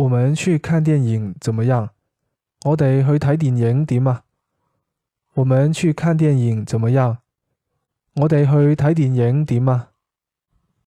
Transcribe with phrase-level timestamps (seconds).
[0.00, 1.90] 我们去看电影怎么样？
[2.64, 4.22] 我哋去睇电影点啊？
[5.34, 7.18] 我们去看电影怎么样？
[8.14, 9.89] 我哋去睇电影点啊？